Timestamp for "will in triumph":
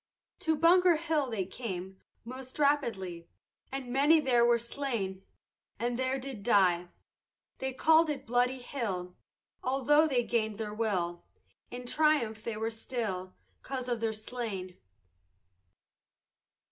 10.73-12.43